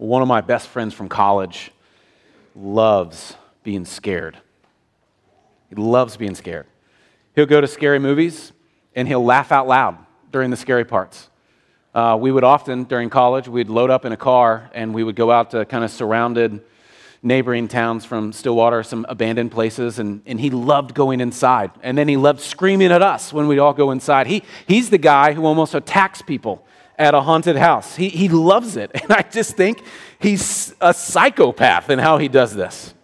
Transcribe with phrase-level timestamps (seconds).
[0.00, 1.72] One of my best friends from college
[2.56, 4.38] loves being scared.
[5.68, 6.66] He loves being scared.
[7.34, 8.52] He'll go to scary movies
[8.96, 9.98] and he'll laugh out loud
[10.32, 11.28] during the scary parts.
[11.94, 15.16] Uh, we would often, during college, we'd load up in a car and we would
[15.16, 16.62] go out to kind of surrounded
[17.22, 21.72] neighboring towns from Stillwater, some abandoned places, and, and he loved going inside.
[21.82, 24.28] And then he loved screaming at us when we'd all go inside.
[24.28, 26.64] He, he's the guy who almost attacks people
[27.00, 27.96] at a haunted house.
[27.96, 28.90] He, he loves it.
[29.02, 29.82] And I just think
[30.20, 32.94] he's a psychopath in how he does this.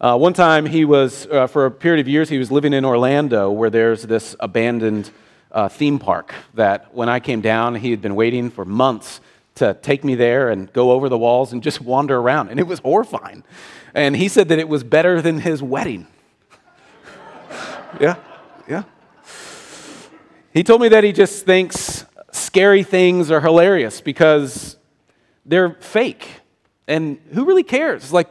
[0.00, 2.84] Uh, one time, he was, uh, for a period of years, he was living in
[2.84, 5.10] Orlando where there's this abandoned
[5.52, 9.20] uh, theme park that when I came down, he had been waiting for months
[9.54, 12.48] to take me there and go over the walls and just wander around.
[12.48, 13.44] And it was horrifying.
[13.94, 16.06] And he said that it was better than his wedding.
[18.00, 18.16] yeah,
[18.68, 18.82] yeah.
[20.52, 21.97] He told me that he just thinks
[22.38, 24.76] scary things are hilarious because
[25.44, 26.28] they're fake.
[26.86, 28.04] And who really cares?
[28.04, 28.28] It's like,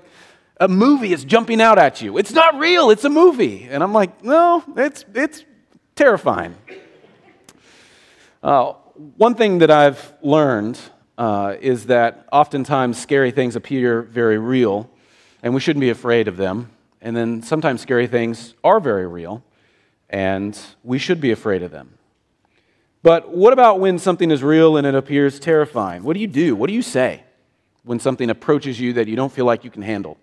[0.59, 2.17] a movie is jumping out at you.
[2.17, 3.67] It's not real, it's a movie.
[3.69, 5.45] And I'm like, no, it's, it's
[5.95, 6.55] terrifying.
[8.41, 8.73] Uh,
[9.17, 10.80] one thing that I've learned
[11.17, 14.89] uh, is that oftentimes scary things appear very real,
[15.44, 16.71] and we shouldn't be afraid of them.
[17.02, 19.44] And then sometimes scary things are very real,
[20.09, 21.97] and we should be afraid of them.
[23.08, 26.03] But what about when something is real and it appears terrifying?
[26.03, 26.58] What do you do?
[26.58, 27.23] What do you say
[27.86, 30.17] when something approaches you that you don't feel like you can handle?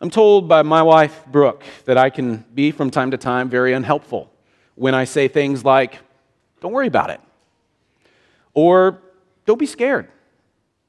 [0.00, 3.74] I'm told by my wife, Brooke, that I can be from time to time very
[3.74, 4.32] unhelpful
[4.74, 5.98] when I say things like,
[6.62, 7.20] don't worry about it.
[8.54, 9.02] Or
[9.44, 10.08] don't be scared.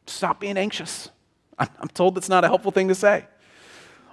[0.07, 1.09] Stop being anxious.
[1.57, 3.25] I'm told that's not a helpful thing to say.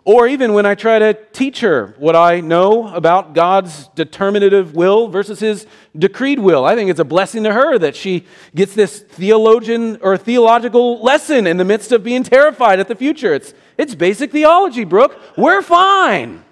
[0.06, 5.08] Or even when I try to teach her what I know about God's determinative will
[5.08, 5.66] versus his
[5.98, 6.64] decreed will.
[6.64, 11.48] I think it's a blessing to her that she gets this theologian or theological lesson
[11.48, 13.34] in the midst of being terrified at the future.
[13.34, 15.20] It's, it's basic theology, Brooke.
[15.36, 16.44] We're fine.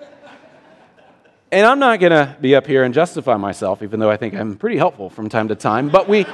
[1.52, 4.34] And I'm not going to be up here and justify myself, even though I think
[4.34, 5.90] I'm pretty helpful from time to time.
[5.90, 6.26] But we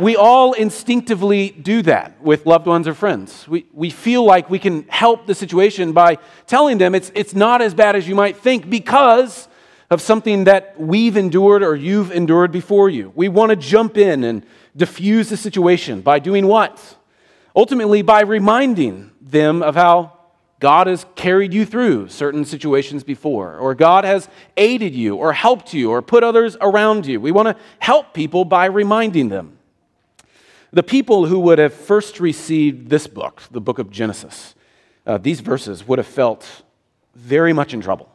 [0.00, 3.46] we all instinctively do that with loved ones or friends.
[3.48, 7.62] We, we feel like we can help the situation by telling them it's, it's not
[7.62, 9.48] as bad as you might think because
[9.90, 13.12] of something that we've endured or you've endured before you.
[13.14, 16.96] We want to jump in and diffuse the situation by doing what?
[17.54, 20.18] Ultimately, by reminding them of how
[20.60, 25.74] God has carried you through certain situations before, or God has aided you, or helped
[25.74, 27.20] you, or put others around you.
[27.20, 29.58] We want to help people by reminding them.
[30.72, 34.54] The people who would have first received this book, the book of Genesis,
[35.06, 36.62] uh, these verses would have felt
[37.14, 38.08] very much in trouble.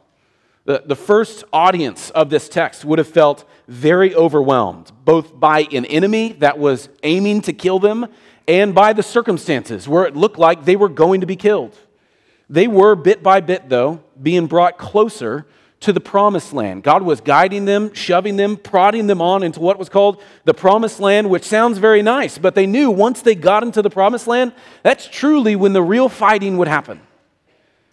[0.64, 5.84] The, the first audience of this text would have felt very overwhelmed, both by an
[5.86, 8.08] enemy that was aiming to kill them
[8.48, 11.78] and by the circumstances where it looked like they were going to be killed.
[12.50, 15.46] They were, bit by bit, though, being brought closer
[15.80, 16.82] to the promised land.
[16.82, 20.98] God was guiding them, shoving them, prodding them on into what was called the promised
[20.98, 24.52] land, which sounds very nice, but they knew once they got into the promised land,
[24.82, 27.00] that's truly when the real fighting would happen.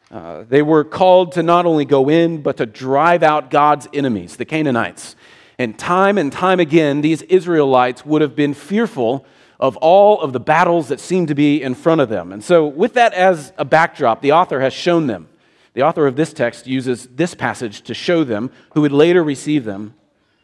[0.10, 4.38] Uh, they were called to not only go in, but to drive out God's enemies,
[4.38, 5.16] the Canaanites.
[5.58, 9.26] And time and time again, these Israelites would have been fearful
[9.60, 12.32] of all of the battles that seemed to be in front of them.
[12.32, 15.28] And so, with that as a backdrop, the author has shown them
[15.76, 19.66] the author of this text uses this passage to show them, who would later receive
[19.66, 19.94] them,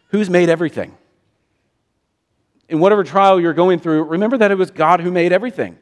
[0.09, 0.95] who's made everything.
[2.67, 5.77] In whatever trial you're going through, remember that it was God who made everything.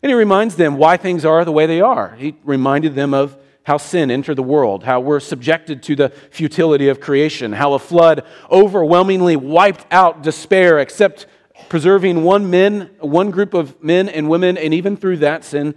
[0.00, 2.14] And he reminds them why things are the way they are.
[2.14, 6.88] He reminded them of how sin entered the world, how we're subjected to the futility
[6.88, 11.26] of creation, how a flood overwhelmingly wiped out despair, except
[11.68, 15.74] preserving one men, one group of men and women, and even through that sin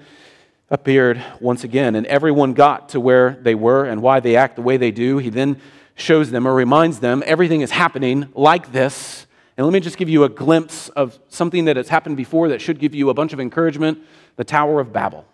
[0.72, 4.62] appeared once again, and everyone got to where they were and why they act the
[4.62, 5.18] way they do.
[5.18, 5.62] He then
[5.96, 9.28] shows them or reminds them everything is happening like this.
[9.58, 12.62] And let me just give you a glimpse of something that has happened before that
[12.62, 14.00] should give you a bunch of encouragement
[14.38, 15.26] the Tower of Babel.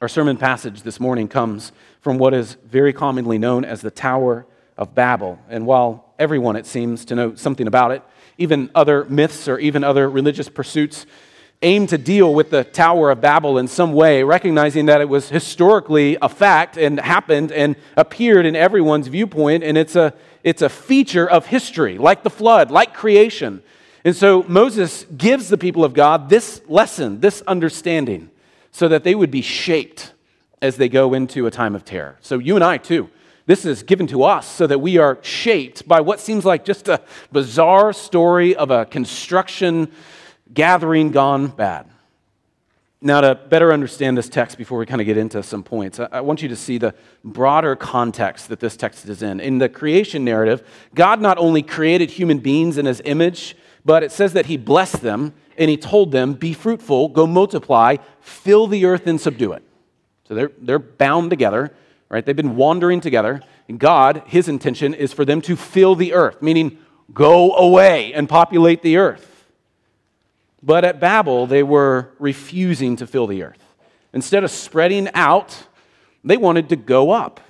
[0.00, 1.70] Our sermon passage this morning comes
[2.00, 4.46] from what is very commonly known as the Tower
[4.76, 5.38] of Babel.
[5.48, 8.02] And while everyone, it seems, to know something about it,
[8.36, 11.06] even other myths or even other religious pursuits
[11.62, 15.28] aim to deal with the Tower of Babel in some way, recognizing that it was
[15.28, 20.70] historically a fact and happened and appeared in everyone's viewpoint, and it's a, it's a
[20.70, 23.62] feature of history, like the flood, like creation.
[24.06, 28.30] And so Moses gives the people of God this lesson, this understanding,
[28.72, 30.14] so that they would be shaped
[30.62, 32.16] as they go into a time of terror.
[32.22, 33.10] So you and I, too.
[33.46, 36.88] This is given to us so that we are shaped by what seems like just
[36.88, 37.00] a
[37.32, 39.90] bizarre story of a construction
[40.52, 41.90] gathering gone bad.
[43.02, 46.20] Now, to better understand this text before we kind of get into some points, I
[46.20, 46.94] want you to see the
[47.24, 49.40] broader context that this text is in.
[49.40, 50.62] In the creation narrative,
[50.94, 53.56] God not only created human beings in his image,
[53.86, 57.96] but it says that he blessed them and he told them, Be fruitful, go multiply,
[58.20, 59.62] fill the earth and subdue it.
[60.28, 61.72] So they're, they're bound together,
[62.10, 62.24] right?
[62.24, 63.40] They've been wandering together.
[63.66, 66.78] And God, his intention is for them to fill the earth, meaning
[67.14, 69.29] go away and populate the earth.
[70.62, 73.62] But at Babel, they were refusing to fill the earth.
[74.12, 75.66] Instead of spreading out,
[76.24, 77.40] they wanted to go up.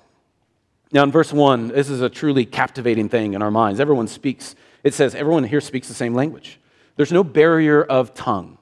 [0.93, 3.81] Now, in verse 1, this is a truly captivating thing in our minds.
[3.81, 6.59] Everyone speaks, it says, everyone here speaks the same language.
[6.97, 8.59] There's no barrier of tongue.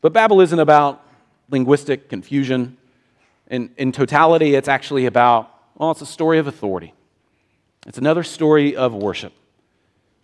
[0.00, 1.02] But Babel isn't about
[1.50, 2.76] linguistic confusion.
[3.48, 6.94] In, in totality, it's actually about, well, it's a story of authority.
[7.86, 9.32] It's another story of worship,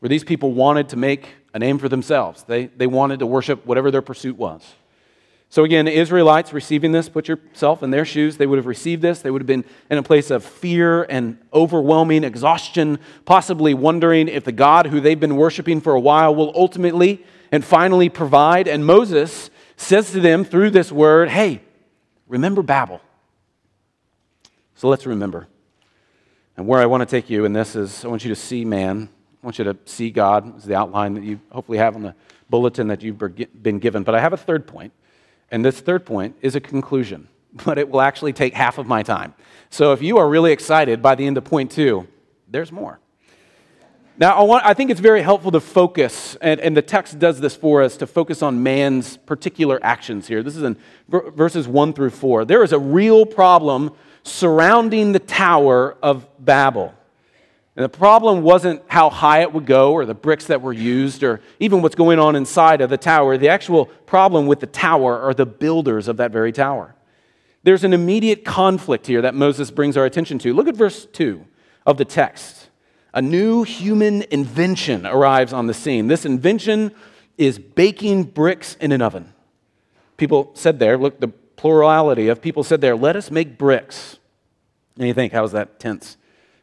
[0.00, 2.44] where these people wanted to make a name for themselves.
[2.44, 4.62] They, they wanted to worship whatever their pursuit was.
[5.52, 8.38] So, again, Israelites receiving this, put yourself in their shoes.
[8.38, 9.20] They would have received this.
[9.20, 14.44] They would have been in a place of fear and overwhelming exhaustion, possibly wondering if
[14.44, 18.66] the God who they've been worshiping for a while will ultimately and finally provide.
[18.66, 21.60] And Moses says to them through this word, Hey,
[22.28, 23.02] remember Babel.
[24.74, 25.48] So let's remember.
[26.56, 28.64] And where I want to take you in this is I want you to see
[28.64, 29.10] man
[29.42, 32.14] I want you to see God is the outline that you hopefully have on the
[32.48, 34.04] bulletin that you've been given.
[34.04, 34.92] But I have a third point,
[35.50, 37.26] and this third point is a conclusion,
[37.64, 39.34] but it will actually take half of my time.
[39.68, 42.06] So if you are really excited by the end of point two,
[42.48, 43.00] there's more.
[44.18, 47.40] Now, I, want, I think it's very helpful to focus, and, and, the text does
[47.40, 50.42] this for us, to focus on man's particular actions here.
[50.42, 50.76] This is in
[51.08, 52.44] verses 1 through 4.
[52.44, 53.90] There is a real problem
[54.22, 56.94] surrounding the Tower of Babel.
[57.74, 61.22] And the problem wasn't how high it would go or the bricks that were used
[61.22, 63.38] or even what's going on inside of the tower.
[63.38, 66.94] The actual problem with the tower are the builders of that very tower.
[67.62, 70.52] There's an immediate conflict here that Moses brings our attention to.
[70.52, 71.46] Look at verse 2
[71.86, 72.68] of the text.
[73.14, 76.08] A new human invention arrives on the scene.
[76.08, 76.92] This invention
[77.38, 79.32] is baking bricks in an oven.
[80.16, 84.18] People said there, look, the plurality of people said there, let us make bricks.
[84.98, 86.16] And you think, how's that tense?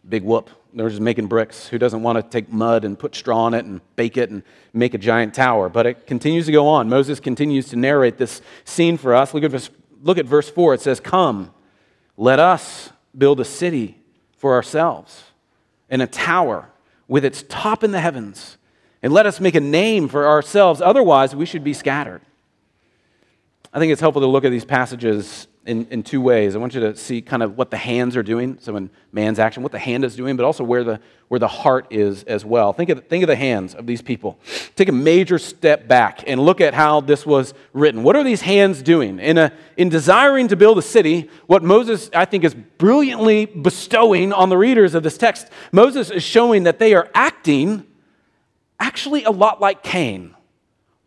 [0.07, 0.49] Big whoop.
[0.73, 1.67] They're just making bricks.
[1.67, 4.43] Who doesn't want to take mud and put straw on it and bake it and
[4.73, 5.67] make a giant tower?
[5.69, 6.89] But it continues to go on.
[6.89, 9.33] Moses continues to narrate this scene for us.
[9.33, 9.69] Look at verse,
[10.03, 10.75] look at verse 4.
[10.75, 11.51] It says, Come,
[12.17, 13.97] let us build a city
[14.37, 15.23] for ourselves
[15.89, 16.69] and a tower
[17.07, 18.57] with its top in the heavens.
[19.01, 20.81] And let us make a name for ourselves.
[20.81, 22.21] Otherwise, we should be scattered.
[23.73, 26.55] I think it's helpful to look at these passages in, in two ways.
[26.55, 29.39] I want you to see kind of what the hands are doing, so in man's
[29.39, 32.45] action, what the hand is doing, but also where the, where the heart is as
[32.45, 32.73] well.
[32.73, 34.39] Think of, think of the hands of these people.
[34.75, 38.03] Take a major step back and look at how this was written.
[38.03, 39.19] What are these hands doing?
[39.19, 44.33] In, a, in desiring to build a city, what Moses, I think, is brilliantly bestowing
[44.33, 47.85] on the readers of this text, Moses is showing that they are acting
[48.79, 50.35] actually a lot like Cain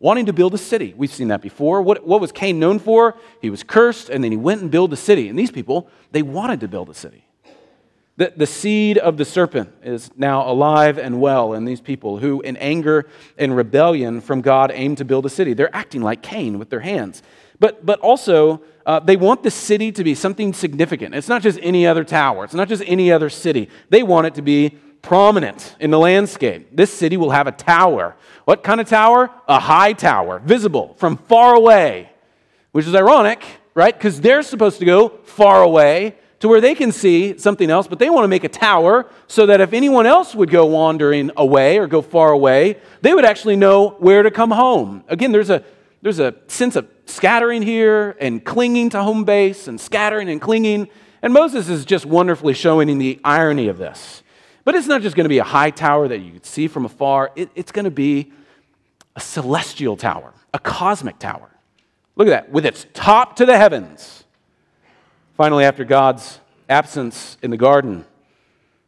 [0.03, 0.93] wanting to build a city.
[0.97, 1.81] We've seen that before.
[1.81, 3.15] What, what was Cain known for?
[3.41, 5.29] He was cursed, and then he went and built a city.
[5.29, 7.25] And these people, they wanted to build a city.
[8.17, 12.41] The, the seed of the serpent is now alive and well in these people who,
[12.41, 13.07] in anger
[13.37, 15.53] and rebellion from God, aim to build a city.
[15.53, 17.23] They're acting like Cain with their hands.
[17.61, 21.15] But, but also, uh, they want the city to be something significant.
[21.15, 23.69] It's not just any other tower, it's not just any other city.
[23.89, 26.75] They want it to be prominent in the landscape.
[26.75, 28.15] This city will have a tower.
[28.45, 29.29] What kind of tower?
[29.47, 32.09] A high tower, visible from far away,
[32.71, 33.45] which is ironic,
[33.75, 33.95] right?
[33.95, 37.99] Because they're supposed to go far away to where they can see something else, but
[37.99, 41.77] they want to make a tower so that if anyone else would go wandering away
[41.77, 45.03] or go far away, they would actually know where to come home.
[45.07, 45.63] Again, there's a
[46.01, 50.89] there's a sense of scattering here and clinging to home base and scattering and clinging.
[51.21, 54.22] And Moses is just wonderfully showing the irony of this.
[54.63, 56.85] But it's not just going to be a high tower that you can see from
[56.85, 58.31] afar, it, it's going to be
[59.15, 61.49] a celestial tower, a cosmic tower.
[62.15, 64.23] Look at that, with its top to the heavens.
[65.35, 66.39] Finally, after God's
[66.69, 68.05] absence in the garden,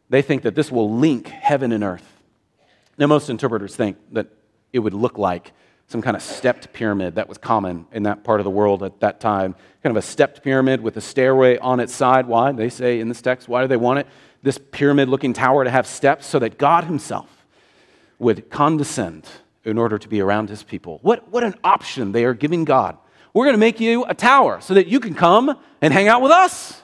[0.08, 2.20] they think that this will link heaven and earth.
[2.98, 4.28] Now, most interpreters think that
[4.72, 5.52] it would look like
[5.88, 8.98] some kind of stepped pyramid that was common in that part of the world at
[9.00, 9.54] that time.
[9.82, 12.26] Kind of a stepped pyramid with a stairway on its side.
[12.26, 12.50] Why?
[12.52, 14.06] They say in this text, why do they want it?
[14.46, 17.44] This pyramid looking tower to have steps so that God Himself
[18.20, 19.26] would condescend
[19.64, 21.00] in order to be around His people.
[21.02, 22.96] What, what an option they are giving God.
[23.34, 26.22] We're going to make you a tower so that you can come and hang out
[26.22, 26.80] with us.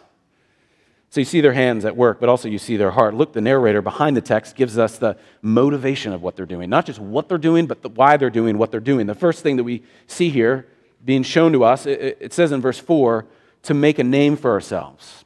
[1.10, 3.14] So you see their hands at work, but also you see their heart.
[3.14, 6.68] Look, the narrator behind the text gives us the motivation of what they're doing.
[6.68, 9.06] Not just what they're doing, but the, why they're doing what they're doing.
[9.06, 10.66] The first thing that we see here
[11.04, 11.86] being shown to us.
[11.86, 13.24] It, it says in verse 4
[13.62, 15.24] to make a name for ourselves.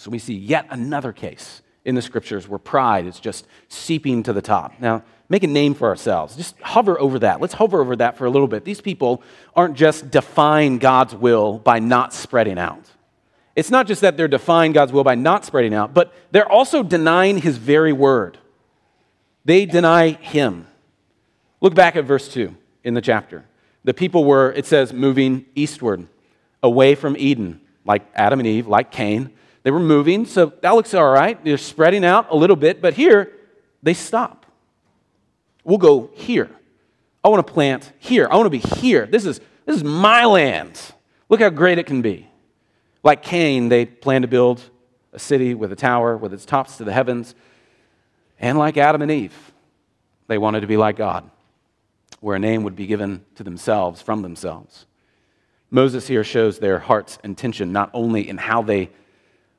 [0.00, 4.32] So we see yet another case in the scriptures where pride is just seeping to
[4.32, 4.80] the top.
[4.80, 6.36] Now, make a name for ourselves.
[6.36, 7.38] Just hover over that.
[7.42, 8.64] Let's hover over that for a little bit.
[8.64, 9.22] These people
[9.54, 12.90] aren't just defying God's will by not spreading out.
[13.54, 16.82] It's not just that they're defying God's will by not spreading out, but they're also
[16.82, 18.38] denying his very word.
[19.44, 20.66] They deny him.
[21.60, 23.44] Look back at verse 2 in the chapter.
[23.84, 26.08] The people were, it says, moving eastward,
[26.62, 29.32] away from Eden, like Adam and Eve, like Cain.
[29.62, 31.42] They were moving, so that looks all right.
[31.44, 33.32] They're spreading out a little bit, but here
[33.82, 34.46] they stop.
[35.64, 36.50] We'll go here.
[37.22, 38.26] I want to plant here.
[38.30, 39.06] I want to be here.
[39.06, 40.80] This is, this is my land.
[41.28, 42.26] Look how great it can be.
[43.02, 44.62] Like Cain, they plan to build
[45.12, 47.34] a city with a tower with its tops to the heavens.
[48.38, 49.52] And like Adam and Eve,
[50.28, 51.28] they wanted to be like God,
[52.20, 54.86] where a name would be given to themselves from themselves.
[55.70, 58.90] Moses here shows their heart's intention, not only in how they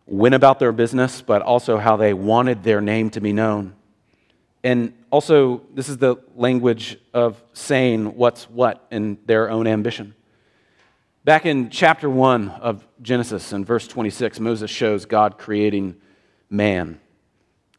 [0.05, 3.73] went about their business, but also how they wanted their name to be known.
[4.63, 10.13] And also, this is the language of saying what's what in their own ambition.
[11.23, 15.95] Back in chapter 1 of Genesis, in verse 26, Moses shows God creating
[16.49, 16.99] man.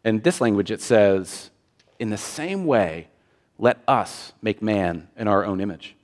[0.04, 1.50] In this language, it says,
[1.98, 3.08] In the same way,
[3.58, 5.94] let us make man in our own image.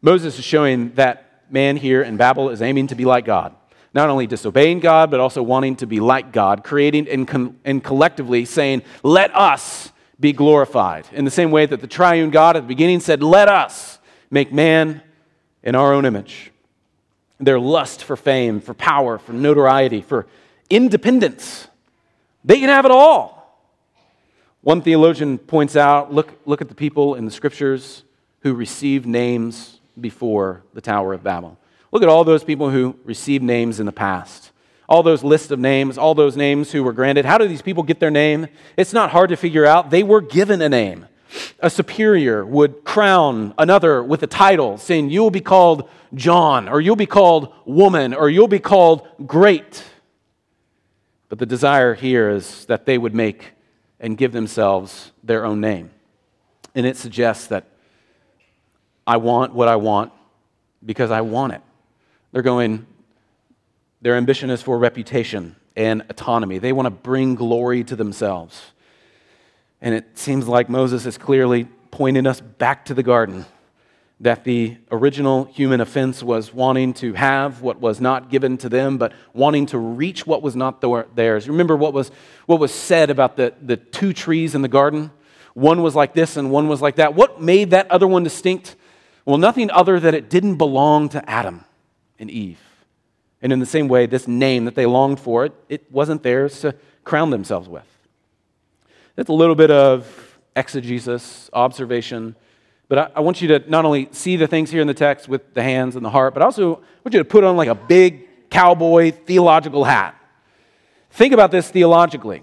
[0.00, 3.54] Moses is showing that man here in Babel is aiming to be like God
[3.94, 8.44] not only disobeying God, but also wanting to be like God, creating and, and collectively
[8.44, 11.06] saying, Let us be glorified.
[11.12, 13.98] In the same way that the triune God at the beginning said, Let us
[14.30, 15.00] make man
[15.62, 16.50] in our own image.
[17.38, 20.26] Their lust for fame, for power, for notoriety, for
[20.68, 21.68] independence,
[22.44, 23.34] they can have it all.
[24.60, 28.02] One theologian points out look, look at the people in the scriptures
[28.40, 31.58] who received names before the Tower of Babel.
[31.94, 34.50] Look at all those people who received names in the past.
[34.88, 37.24] All those lists of names, all those names who were granted.
[37.24, 38.48] How do these people get their name?
[38.76, 39.90] It's not hard to figure out.
[39.90, 41.06] They were given a name.
[41.60, 46.80] A superior would crown another with a title, saying, You will be called John, or
[46.80, 49.84] you'll be called woman, or you'll be called great.
[51.28, 53.52] But the desire here is that they would make
[54.00, 55.90] and give themselves their own name.
[56.74, 57.68] And it suggests that
[59.06, 60.12] I want what I want
[60.84, 61.62] because I want it.
[62.34, 62.84] They're going,
[64.02, 66.58] their ambition is for reputation and autonomy.
[66.58, 68.72] They want to bring glory to themselves.
[69.80, 73.46] And it seems like Moses is clearly pointing us back to the garden
[74.18, 78.98] that the original human offense was wanting to have what was not given to them,
[78.98, 80.80] but wanting to reach what was not
[81.14, 81.48] theirs.
[81.48, 82.10] Remember what was,
[82.46, 85.12] what was said about the, the two trees in the garden?
[85.52, 87.14] One was like this and one was like that.
[87.14, 88.74] What made that other one distinct?
[89.24, 91.64] Well, nothing other than it didn't belong to Adam
[92.24, 92.58] and Eve.
[93.42, 96.60] And in the same way, this name that they longed for, it, it wasn't theirs
[96.60, 97.84] to crown themselves with.
[99.16, 102.36] That's a little bit of exegesis, observation.
[102.88, 105.28] But I, I, want you to not only see the things here in the text
[105.28, 107.68] with the hands and the heart, but also I want you to put on like
[107.68, 110.18] a big cowboy theological hat.
[111.10, 112.42] Think about this theologically.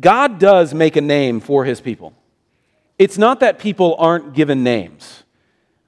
[0.00, 2.12] God does make a name for his people.
[2.98, 5.22] It's not that people aren't given names.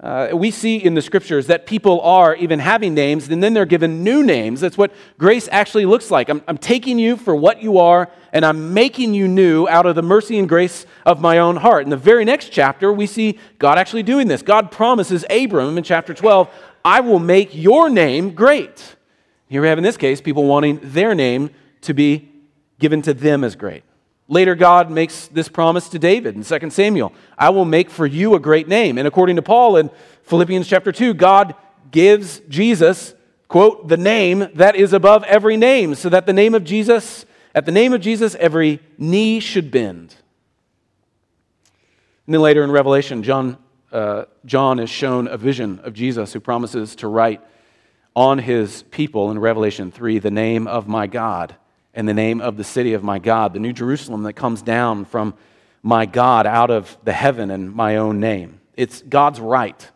[0.00, 3.67] Uh, we see in the scriptures that people are even having names and then they're
[3.67, 4.61] given new names.
[4.61, 6.28] That's what grace actually looks like.
[6.28, 9.97] I'm, I'm, taking you for what you are and I'm making you new out of
[9.97, 11.83] the mercy and grace of my own heart.
[11.83, 14.40] In the very next chapter, we see God actually doing this.
[14.40, 16.49] God promises Abram in chapter 12,
[16.85, 18.95] I will make your name great.
[19.49, 21.50] Here we have in this case people wanting their name
[21.81, 22.31] to be
[22.78, 23.83] given to them as great.
[24.30, 28.35] Later, God makes this promise to David in 2 Samuel I will make for you
[28.35, 28.99] a great name.
[28.99, 29.90] And according to Paul in
[30.25, 31.54] Philippians chapter 2, God
[31.90, 33.14] gives Jesus,
[33.49, 37.64] quote, the name that is above every name, so that the name of Jesus, at
[37.64, 40.14] the name of Jesus, every knee should bend.
[42.26, 43.56] And then later in Revelation, John,
[43.90, 47.40] uh, John is shown a vision of Jesus who promises to write
[48.14, 51.56] on his people in Revelation 3 the name of my God
[51.95, 55.04] in the name of the city of my God, the New Jerusalem that comes down
[55.04, 55.35] from
[55.83, 58.61] my God out of the heaven in my own name.
[58.76, 59.90] It's God's right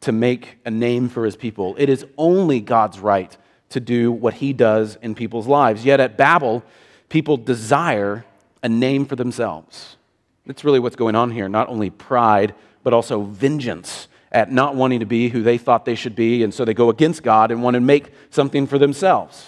[0.00, 1.74] to make a name for his people.
[1.78, 3.36] It is only God's right
[3.70, 5.84] to do what he does in people's lives.
[5.84, 6.62] Yet at Babel,
[7.08, 8.24] people desire
[8.62, 9.96] a name for themselves.
[10.46, 11.48] That's really what's going on here.
[11.48, 15.94] Not only pride, but also vengeance at not wanting to be who they thought they
[15.94, 19.46] should be, and so they go against God and want to make something for themselves.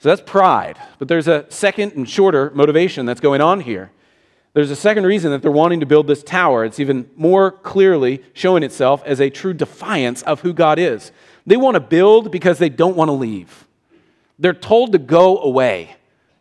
[0.00, 0.78] So that's pride.
[0.98, 3.90] But there's a second and shorter motivation that's going on here.
[4.54, 6.64] There's a second reason that they're wanting to build this tower.
[6.64, 11.12] It's even more clearly showing itself as a true defiance of who God is.
[11.46, 13.66] They want to build because they don't want to leave.
[14.38, 15.94] They're told to go away.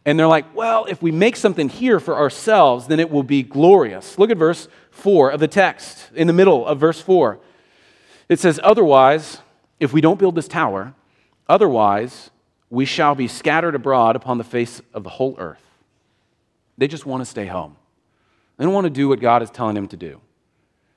[0.05, 3.43] And they're like, well, if we make something here for ourselves, then it will be
[3.43, 4.17] glorious.
[4.17, 7.39] Look at verse 4 of the text, in the middle of verse 4.
[8.29, 9.39] It says, Otherwise,
[9.79, 10.93] if we don't build this tower,
[11.47, 12.31] otherwise
[12.69, 15.63] we shall be scattered abroad upon the face of the whole earth.
[16.77, 17.75] They just want to stay home.
[18.57, 20.21] They don't want to do what God is telling them to do.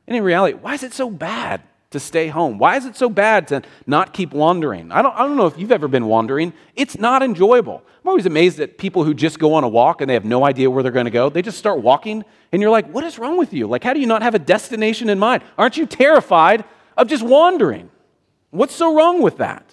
[0.07, 2.59] And in reality, why is it so bad to stay home?
[2.59, 4.91] Why is it so bad to not keep wandering?
[4.91, 6.53] I don't, I don't know if you've ever been wandering.
[6.75, 7.83] It's not enjoyable.
[8.03, 10.45] I'm always amazed at people who just go on a walk and they have no
[10.45, 11.29] idea where they're going to go.
[11.29, 13.67] They just start walking, and you're like, what is wrong with you?
[13.67, 15.45] Like, how do you not have a destination in mind?
[15.57, 16.65] Aren't you terrified
[16.97, 17.91] of just wandering?
[18.51, 19.72] What's so wrong with that?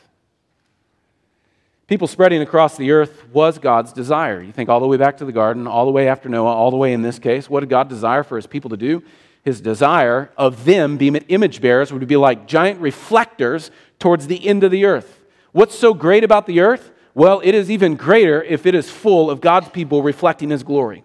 [1.90, 4.44] People spreading across the earth was God's desire.
[4.44, 6.70] You think all the way back to the garden, all the way after Noah, all
[6.70, 7.50] the way in this case.
[7.50, 9.02] What did God desire for his people to do?
[9.44, 14.64] His desire of them being image bearers would be like giant reflectors towards the end
[14.64, 15.20] of the earth.
[15.52, 16.92] What's so great about the earth?
[17.16, 21.04] Well, it is even greater if it is full of God's people reflecting his glory.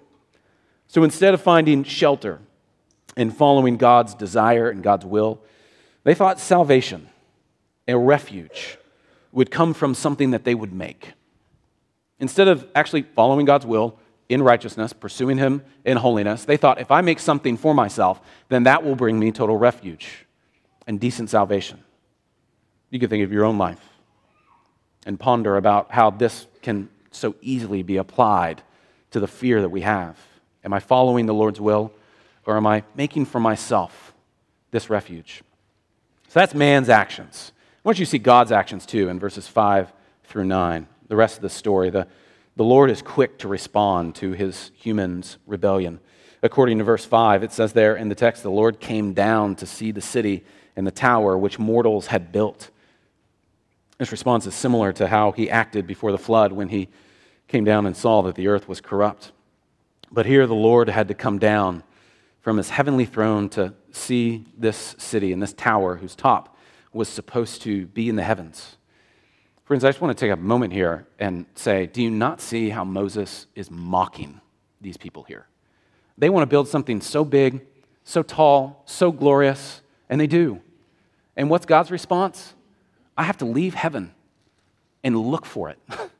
[0.86, 2.40] So instead of finding shelter
[3.16, 5.40] and following God's desire and God's will,
[6.02, 7.08] they thought salvation,
[7.88, 8.76] a refuge,
[9.34, 11.12] would come from something that they would make.
[12.20, 13.98] Instead of actually following God's will
[14.28, 18.62] in righteousness, pursuing Him in holiness, they thought if I make something for myself, then
[18.62, 20.24] that will bring me total refuge
[20.86, 21.82] and decent salvation.
[22.90, 23.84] You can think of your own life
[25.04, 28.62] and ponder about how this can so easily be applied
[29.10, 30.16] to the fear that we have.
[30.64, 31.92] Am I following the Lord's will,
[32.46, 34.14] or am I making for myself
[34.70, 35.42] this refuge?
[36.28, 37.52] So that's man's actions.
[37.84, 39.92] Want you to see God's actions too in verses 5
[40.24, 40.86] through 9.
[41.08, 41.90] The rest of the story.
[41.90, 42.08] The,
[42.56, 46.00] the Lord is quick to respond to his human's rebellion.
[46.42, 49.66] According to verse 5, it says there in the text, the Lord came down to
[49.66, 50.44] see the city
[50.76, 52.70] and the tower which mortals had built.
[53.98, 56.88] This response is similar to how he acted before the flood when he
[57.48, 59.30] came down and saw that the earth was corrupt.
[60.10, 61.82] But here the Lord had to come down
[62.40, 66.53] from his heavenly throne to see this city and this tower whose top
[66.94, 68.76] was supposed to be in the heavens.
[69.64, 72.68] Friends, I just want to take a moment here and say, do you not see
[72.68, 74.40] how Moses is mocking
[74.80, 75.46] these people here?
[76.16, 77.62] They want to build something so big,
[78.04, 80.60] so tall, so glorious, and they do.
[81.36, 82.54] And what's God's response?
[83.16, 84.14] I have to leave heaven
[85.02, 85.78] and look for it.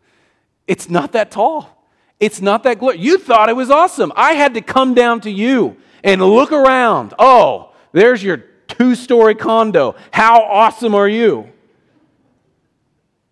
[0.67, 1.89] it's not that tall.
[2.19, 3.03] It's not that glorious.
[3.03, 4.13] You thought it was awesome.
[4.17, 7.15] I had to come down to you and look around.
[7.19, 8.45] Oh, there's your
[8.79, 9.95] two story condo.
[10.13, 11.51] How awesome are you?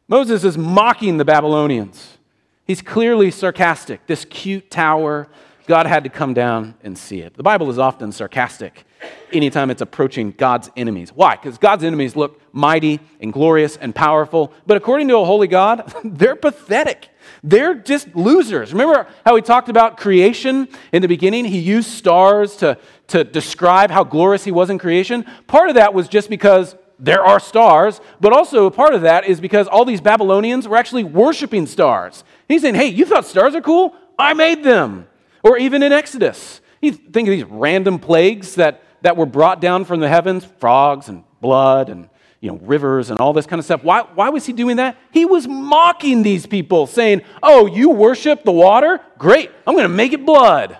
[0.08, 2.18] Moses is mocking the Babylonians.
[2.66, 4.06] He's clearly sarcastic.
[4.06, 5.28] This cute tower,
[5.66, 7.34] God had to come down and see it.
[7.34, 8.84] The Bible is often sarcastic
[9.32, 11.12] anytime it's approaching God's enemies.
[11.12, 11.36] Why?
[11.36, 15.92] Because God's enemies look mighty and glorious and powerful, but according to a holy God,
[16.04, 17.08] they're pathetic.
[17.42, 18.72] They're just losers.
[18.72, 21.44] Remember how he talked about creation in the beginning?
[21.44, 25.24] He used stars to, to describe how glorious he was in creation.
[25.46, 29.24] Part of that was just because there are stars, but also a part of that
[29.24, 32.22] is because all these Babylonians were actually worshiping stars.
[32.48, 33.94] he's saying, hey, you thought stars are cool?
[34.18, 35.08] I made them.
[35.42, 39.84] Or even in Exodus, you think of these random plagues that, that were brought down
[39.84, 42.08] from the heavens frogs and blood and
[42.42, 43.84] you know, rivers and all this kind of stuff.
[43.84, 44.98] Why, why was he doing that?
[45.12, 49.00] He was mocking these people, saying, Oh, you worship the water?
[49.16, 50.76] Great, I'm going to make it blood.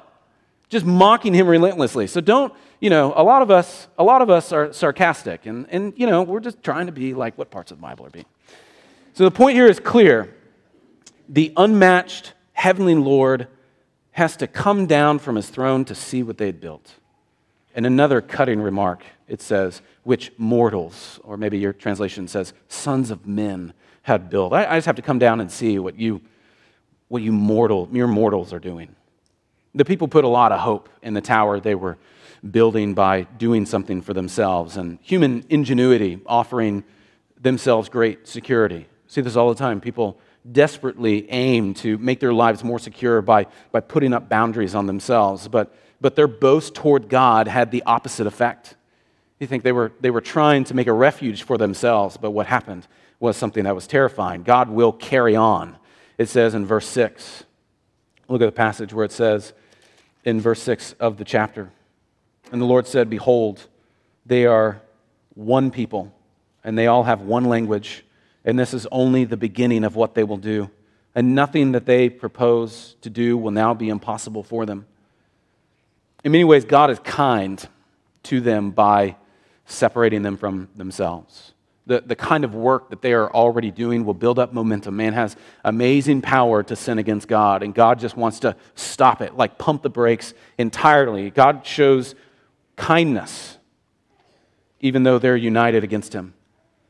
[0.69, 2.09] Just mocking him relentlessly.
[2.09, 5.67] So don't, you know, a lot of us, a lot of us are sarcastic, and,
[5.71, 8.11] and you know, we're just trying to be like what parts of the Bible are
[8.11, 8.27] being.
[9.15, 10.35] So the point here is clear.
[11.29, 13.47] The unmatched heavenly Lord
[14.11, 16.95] has to come down from his throne to see what they had built.
[17.75, 23.27] And another cutting remark, it says, which mortals, or maybe your translation says, sons of
[23.27, 24.53] men had built.
[24.53, 26.21] I, I just have to come down and see what you,
[27.09, 28.95] what you mortal, mere mortals are doing.
[29.75, 31.97] The people put a lot of hope in the tower they were
[32.51, 36.85] building by doing something for themselves and human ingenuity offering
[37.41, 38.87] themselves great security.
[39.07, 39.81] See this all the time.
[39.81, 40.19] People
[40.51, 45.49] desperately aim to make their lives more secure by, by putting up boundaries on themselves,
[45.49, 48.75] but, but their boast toward God had the opposite effect.
[49.39, 52.47] You think they were, they were trying to make a refuge for themselves, but what
[52.47, 52.87] happened
[53.19, 54.43] was something that was terrifying.
[54.43, 55.77] God will carry on.
[56.19, 57.45] It says in verse 6.
[58.29, 59.53] Look at the passage where it says
[60.25, 61.71] in verse 6 of the chapter.
[62.51, 63.67] And the Lord said, Behold,
[64.27, 64.83] they are
[65.35, 66.13] one people,
[66.65, 68.05] and they all have one language,
[68.45, 70.71] and this is only the beginning of what they will do.
[71.15, 74.87] And nothing that they propose to do will now be impossible for them.
[76.25, 77.67] In many ways, God is kind
[78.25, 79.17] to them by
[79.67, 81.53] separating them from themselves.
[81.87, 84.97] The, the kind of work that they are already doing will build up momentum.
[84.97, 89.37] Man has amazing power to sin against God, and God just wants to stop it,
[89.37, 91.31] like pump the brakes entirely.
[91.31, 92.15] God shows
[92.77, 93.59] kindness,
[94.81, 96.35] even though they're united against Him.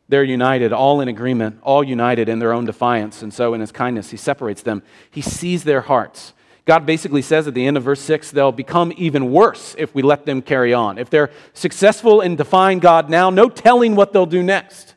[0.08, 3.22] They're united, all in agreement, all united in their own defiance.
[3.22, 4.82] And so, in His kindness, He separates them.
[5.10, 6.34] He sees their hearts.
[6.64, 10.02] God basically says at the end of verse 6 they'll become even worse if we
[10.02, 10.98] let them carry on.
[10.98, 14.94] If they're successful in defying God now, no telling what they'll do next.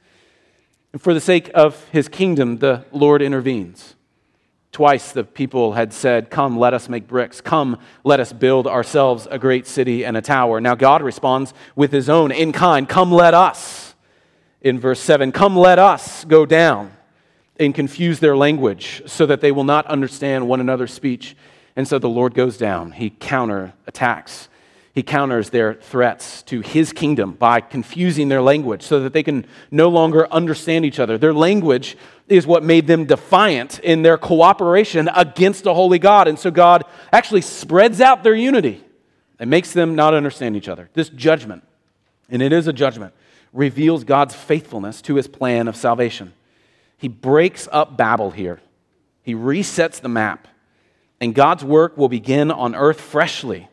[0.93, 3.95] And for the sake of his kingdom, the Lord intervenes.
[4.71, 7.41] Twice the people had said, Come, let us make bricks.
[7.41, 10.61] Come, let us build ourselves a great city and a tower.
[10.61, 13.95] Now God responds with his own in kind, Come, let us.
[14.61, 16.91] In verse 7, Come, let us go down
[17.57, 21.35] and confuse their language so that they will not understand one another's speech.
[21.75, 22.91] And so the Lord goes down.
[22.93, 24.47] He counterattacks.
[24.93, 29.45] He counters their threats to his kingdom by confusing their language so that they can
[29.69, 31.17] no longer understand each other.
[31.17, 31.97] Their language
[32.29, 36.29] is what made them defiant in their cooperation against a holy God.
[36.29, 38.85] And so God actually spreads out their unity
[39.37, 40.89] and makes them not understand each other.
[40.93, 41.63] This judgment,
[42.29, 43.13] and it is a judgment,
[43.51, 46.31] reveals God's faithfulness to his plan of salvation.
[46.97, 48.61] He breaks up Babel here,
[49.23, 50.47] he resets the map
[51.19, 53.67] and God's work will begin on earth freshly.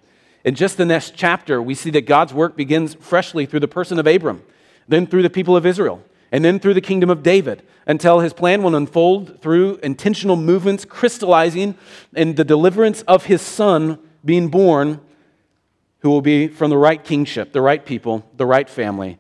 [0.44, 3.98] In just the next chapter, we see that God's work begins freshly through the person
[3.98, 4.42] of Abram,
[4.88, 8.33] then through the people of Israel, and then through the kingdom of David, until his
[8.33, 11.76] plan will unfold through intentional movements crystallizing
[12.14, 15.00] in the deliverance of his son being born,
[16.00, 19.18] who will be from the right kingship, the right people, the right family,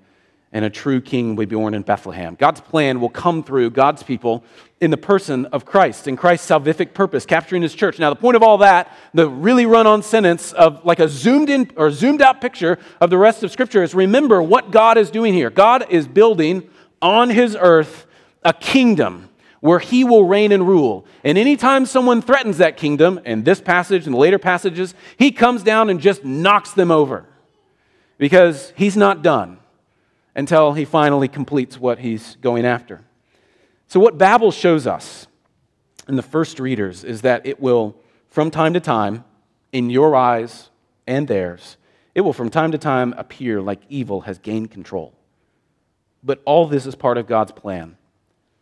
[0.52, 2.34] and a true king will be born in Bethlehem.
[2.34, 4.44] God's plan will come through God's people
[4.80, 7.98] in the person of Christ, in Christ's salvific purpose, capturing his church.
[7.98, 11.48] Now, the point of all that, the really run on sentence of like a zoomed
[11.48, 15.10] in or zoomed out picture of the rest of Scripture is remember what God is
[15.10, 15.48] doing here.
[15.48, 16.68] God is building
[17.00, 18.06] on his earth
[18.44, 21.06] a kingdom where he will reign and rule.
[21.24, 25.88] And anytime someone threatens that kingdom, in this passage and later passages, he comes down
[25.88, 27.24] and just knocks them over
[28.18, 29.58] because he's not done
[30.34, 33.02] until he finally completes what he's going after.
[33.86, 35.26] So, what Babel shows us
[36.08, 37.96] in the first readers is that it will,
[38.28, 39.24] from time to time,
[39.72, 40.70] in your eyes
[41.06, 41.76] and theirs,
[42.14, 45.14] it will from time to time appear like evil has gained control.
[46.22, 47.96] But all this is part of God's plan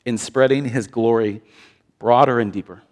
[0.04, 1.42] in spreading his glory
[1.98, 2.82] broader and deeper.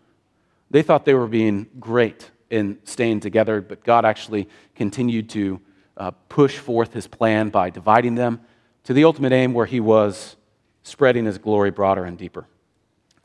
[0.71, 5.61] They thought they were being great in staying together, but God actually continued to
[5.97, 8.41] uh, push forth his plan by dividing them
[8.89, 10.35] to the ultimate aim where he was
[10.83, 12.47] spreading his glory broader and deeper.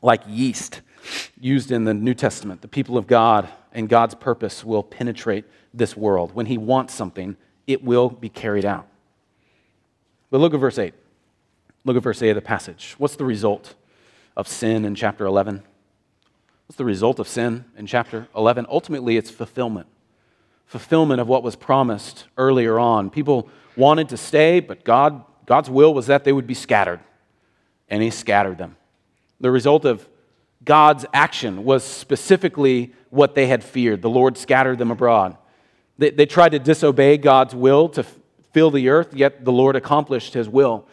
[0.02, 0.82] Like yeast
[1.40, 5.96] used in the New Testament, the people of God and God's purpose will penetrate this
[5.96, 6.34] world.
[6.34, 8.86] When he wants something, it will be carried out.
[10.28, 10.92] But look at verse 8.
[11.86, 12.94] Look at verse 8 of the passage.
[12.98, 13.72] What's the result
[14.36, 15.62] of sin in chapter 11?
[16.66, 18.66] What's the result of sin in chapter 11?
[18.68, 19.86] Ultimately, it's fulfillment.
[20.66, 23.08] Fulfillment of what was promised earlier on.
[23.08, 23.48] People
[23.78, 27.00] wanted to stay, but God God's will was that they would be scattered,
[27.88, 28.76] and He scattered them.
[29.40, 30.08] The result of
[30.64, 34.02] God's action was specifically what they had feared.
[34.02, 35.36] The Lord scattered them abroad.
[35.98, 38.04] They, they tried to disobey God's will to
[38.52, 40.86] fill the earth, yet the Lord accomplished His will.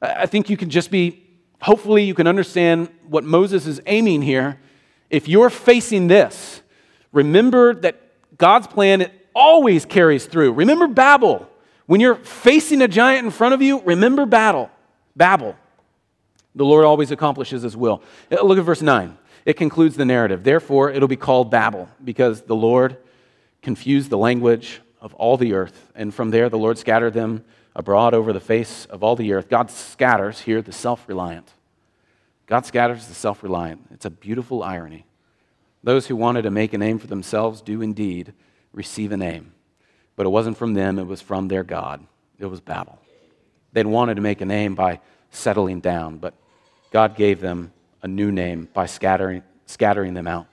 [0.00, 1.22] I think you can just be,
[1.60, 4.58] hopefully, you can understand what Moses is aiming here.
[5.10, 6.62] If you're facing this,
[7.12, 8.00] remember that
[8.38, 10.52] God's plan always carries through.
[10.52, 11.49] Remember Babel.
[11.90, 14.70] When you're facing a giant in front of you, remember battle,
[15.16, 15.56] Babel.
[16.54, 18.00] The Lord always accomplishes his will.
[18.30, 19.18] Uh, look at verse 9.
[19.44, 20.44] It concludes the narrative.
[20.44, 22.96] Therefore, it'll be called Babel, because the Lord
[23.60, 25.90] confused the language of all the earth.
[25.96, 29.48] And from there, the Lord scattered them abroad over the face of all the earth.
[29.48, 31.52] God scatters here the self reliant.
[32.46, 33.88] God scatters the self reliant.
[33.90, 35.06] It's a beautiful irony.
[35.82, 38.32] Those who wanted to make a name for themselves do indeed
[38.72, 39.54] receive a name.
[40.20, 42.06] But it wasn't from them, it was from their God.
[42.38, 42.98] It was Babel.
[43.72, 46.34] They'd wanted to make a name by settling down, but
[46.90, 50.46] God gave them a new name by scattering, scattering them out.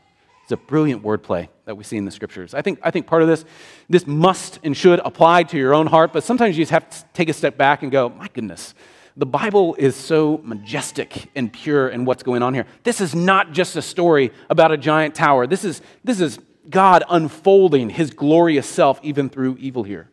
[0.44, 2.54] It's a brilliant wordplay that we see in the scriptures.
[2.54, 3.44] I think, I think part of this,
[3.90, 7.04] this must and should apply to your own heart, but sometimes you just have to
[7.12, 8.74] take a step back and go, my goodness,
[9.18, 12.68] the Bible is so majestic and pure in what's going on here.
[12.84, 15.46] This is not just a story about a giant tower.
[15.46, 20.10] This is, this is God unfolding his glorious self even through evil here.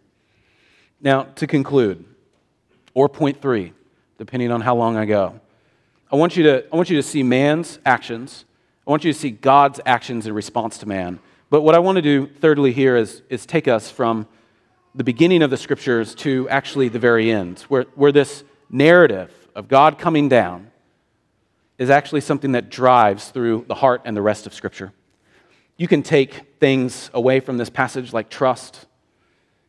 [1.00, 2.04] Now, to conclude,
[2.94, 3.72] or point three,
[4.18, 5.40] depending on how long I go,
[6.10, 8.44] I want you to, I want you to see man's actions.
[8.86, 11.18] I want you to see God's actions in response to man.
[11.50, 14.26] But what I want to do, thirdly, here is, is take us from
[14.94, 19.68] the beginning of the scriptures to actually the very end, where, where this narrative of
[19.68, 20.70] God coming down
[21.78, 24.92] is actually something that drives through the heart and the rest of scripture.
[25.76, 28.86] You can take things away from this passage like trust.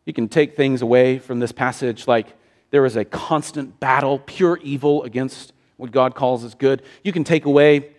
[0.05, 2.27] You can take things away from this passage like
[2.71, 6.83] there is a constant battle, pure evil against what God calls as good.
[7.03, 7.91] You can take away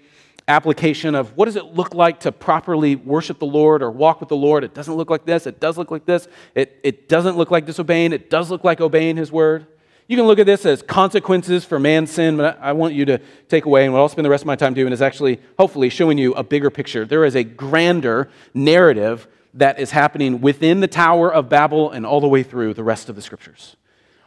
[0.48, 4.28] application of what does it look like to properly worship the Lord or walk with
[4.28, 4.62] the Lord.
[4.62, 7.66] It doesn't look like this, it does look like this, it, it doesn't look like
[7.66, 9.66] disobeying, it does look like obeying His word.
[10.08, 13.18] You can look at this as consequences for man's sin, but I want you to
[13.48, 15.88] take away, and what I'll spend the rest of my time doing is actually, hopefully,
[15.88, 17.04] showing you a bigger picture.
[17.04, 22.20] There is a grander narrative that is happening within the Tower of Babel and all
[22.20, 23.74] the way through the rest of the scriptures.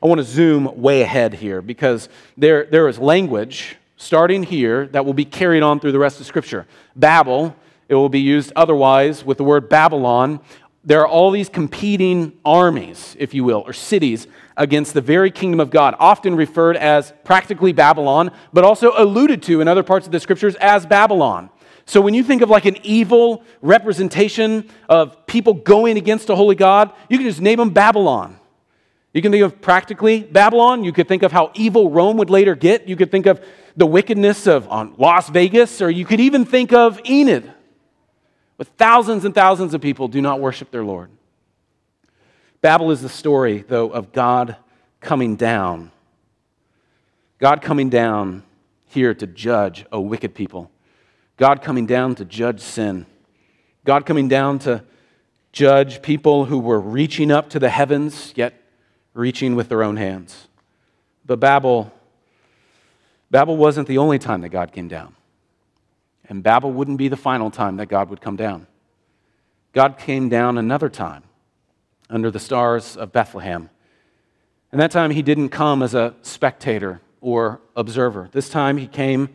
[0.04, 5.06] I want to zoom way ahead here because there, there is language starting here that
[5.06, 6.66] will be carried on through the rest of Scripture.
[6.96, 7.56] Babel,
[7.90, 10.40] it will be used otherwise with the word Babylon.
[10.84, 15.60] There are all these competing armies, if you will, or cities against the very kingdom
[15.60, 20.12] of God, often referred as practically Babylon, but also alluded to in other parts of
[20.12, 21.50] the scriptures as Babylon.
[21.86, 26.56] So when you think of like an evil representation of people going against a holy
[26.56, 28.40] God, you can just name them Babylon.
[29.14, 30.84] You can think of practically Babylon.
[30.84, 32.88] You could think of how evil Rome would later get.
[32.88, 33.44] You could think of
[33.76, 37.52] the wickedness of on Las Vegas, or you could even think of Enid,
[38.60, 41.10] with thousands and thousands of people do not worship their Lord.
[42.62, 44.58] Babel is the story, though, of God
[45.00, 45.92] coming down.
[47.40, 48.44] God coming down
[48.86, 50.70] here to judge a wicked people.
[51.38, 53.06] God coming down to judge sin.
[53.86, 54.84] God coming down to
[55.54, 58.62] judge people who were reaching up to the heavens, yet
[59.14, 60.50] reaching with their own hands.
[61.26, 61.94] But Babel,
[63.32, 65.16] Babel wasn't the only time that God came down.
[66.30, 68.68] And Babel wouldn't be the final time that God would come down.
[69.74, 71.24] God came down another time
[72.10, 73.70] under the stars of Bethlehem.
[74.72, 78.30] And that time he didn't come as a spectator or observer.
[78.32, 79.30] This time he came,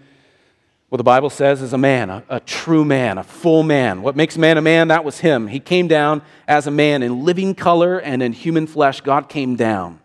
[0.89, 4.03] what the Bible says, as a man, a, a, true man, a full man.
[4.03, 4.89] What makes man a man?
[4.89, 5.49] That was him.
[5.49, 9.01] He came down as a man in living color and in human flesh.
[9.01, 10.01] God came down.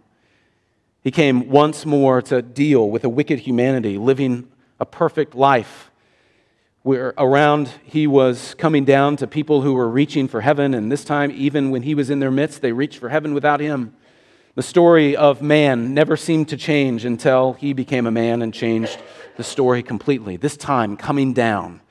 [1.02, 5.89] He came once more to deal with a wicked humanity, living a perfect life.
[6.82, 11.04] Where around he was coming down to people who were reaching for heaven, and this
[11.04, 13.94] time, even when he was in their midst, they reached for heaven without him.
[14.56, 18.98] The story of man never seemed to change until he became a man and changed
[19.36, 20.38] the story completely.
[20.38, 21.82] This time, coming down.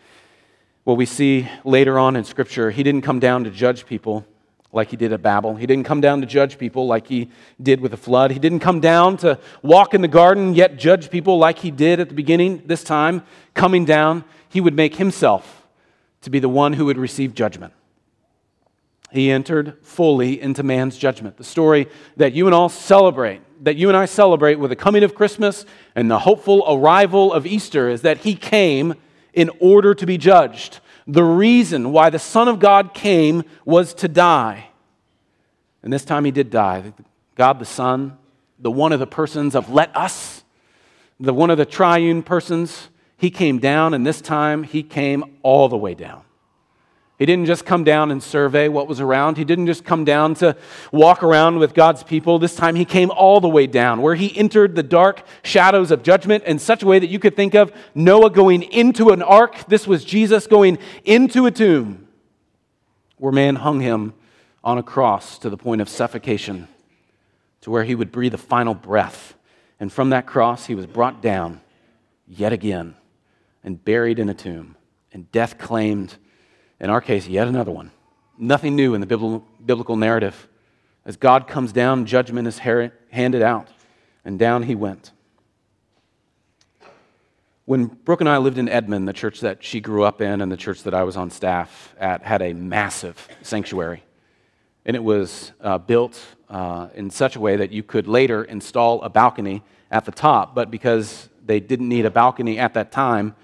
[0.85, 4.27] What we see later on in Scripture, he didn't come down to judge people
[4.73, 5.57] like he did at Babel.
[5.57, 7.31] He didn't come down to judge people like he
[7.63, 8.31] did with the flood.
[8.31, 12.01] He didn't come down to walk in the garden yet judge people like he did
[12.01, 12.63] at the beginning.
[12.67, 13.23] This time,
[13.55, 15.67] coming down, he would make himself
[16.23, 17.73] to be the one who would receive judgment.
[19.11, 21.39] He entered fully into man's judgment.
[21.39, 25.03] The story that you and all celebrate, that you and I celebrate with the coming
[25.03, 28.95] of Christmas and the hopeful arrival of Easter is that he came
[29.33, 34.09] in order to be judged the reason why the Son of God came was to
[34.09, 34.69] die.
[35.83, 36.93] And this time he did die.
[37.35, 38.19] God the Son,
[38.59, 40.45] the one of the persons of let us,
[41.19, 45.69] the one of the triune persons, he came down, and this time he came all
[45.69, 46.23] the way down.
[47.19, 49.39] He didn't just come down and survey what was around.
[49.39, 50.57] He didn't just come down to
[50.93, 52.39] walk around with God's people.
[52.39, 56.05] This time he came all the way down, where he entered the dark shadows of
[56.05, 59.67] judgment in such a way that you could think of Noah going into an ark.
[59.67, 62.07] This was Jesus going into a tomb,
[63.17, 64.15] where man hung him
[64.63, 66.69] on a cross to the point of suffocation,
[67.63, 69.35] to where he would breathe a final breath.
[69.81, 71.63] And from that cross, he was brought down
[72.29, 72.95] yet again
[73.65, 74.77] and buried in a tomb.
[75.13, 76.17] And death claimed
[76.81, 77.91] in our case, yet another one.
[78.39, 80.49] Nothing new in the biblical narrative.
[81.05, 83.69] As God comes down, judgment is handed out,
[84.25, 85.13] and down he went.
[87.65, 90.51] When Brooke and I lived in Edmond, the church that she grew up in and
[90.51, 94.03] the church that I was on staff at had a massive sanctuary.
[94.87, 99.03] And it was uh, built uh, in such a way that you could later install
[99.03, 103.35] a balcony at the top, but because they didn't need a balcony at that time,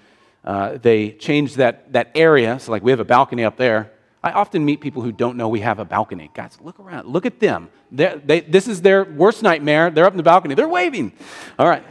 [0.45, 2.59] uh, they changed that, that area.
[2.59, 3.91] So, like, we have a balcony up there.
[4.23, 6.31] I often meet people who don't know we have a balcony.
[6.33, 7.07] Guys, look around.
[7.07, 7.69] Look at them.
[7.91, 9.89] They, this is their worst nightmare.
[9.89, 10.55] They're up in the balcony.
[10.55, 11.13] They're waving.
[11.59, 11.83] All right.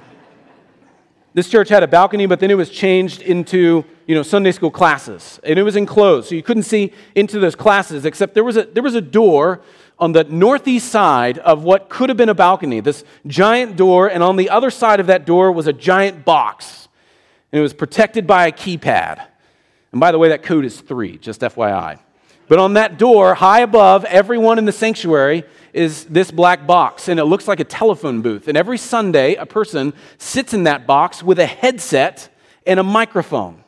[1.33, 4.71] This church had a balcony, but then it was changed into you know, Sunday school
[4.71, 5.41] classes.
[5.43, 8.65] And it was enclosed, so you couldn't see into those classes, except there was a,
[8.65, 9.61] there was a door
[9.99, 14.23] on the northeast side of what could have been a balcony, this giant door, and
[14.23, 16.84] on the other side of that door was a giant box
[17.55, 19.25] and it was protected by a keypad.
[19.93, 22.01] And by the way, that code is three, just FYI.
[22.49, 27.21] But on that door, high above everyone in the sanctuary, is this black box, and
[27.21, 28.49] it looks like a telephone booth.
[28.49, 32.29] And every Sunday, a person sits in that box with a headset
[32.67, 33.63] and a microphone.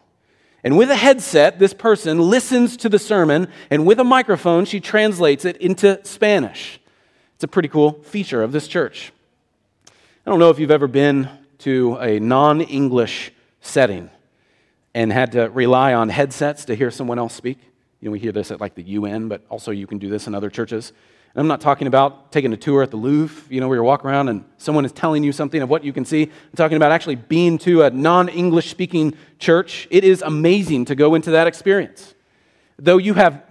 [0.64, 4.80] And with a headset, this person listens to the sermon, and with a microphone, she
[4.80, 6.80] translates it into Spanish.
[7.36, 9.12] It's a pretty cool feature of this church.
[9.86, 13.30] I don't know if you've ever been to a non English
[13.66, 14.10] setting
[14.94, 17.58] and had to rely on headsets to hear someone else speak.
[18.00, 20.26] You know, we hear this at like the UN, but also you can do this
[20.26, 20.92] in other churches.
[21.34, 23.82] And I'm not talking about taking a tour at the Louvre, you know, where you
[23.82, 26.22] walk around and someone is telling you something of what you can see.
[26.22, 29.86] I'm talking about actually being to a non English speaking church.
[29.90, 32.14] It is amazing to go into that experience.
[32.78, 33.42] Though you have,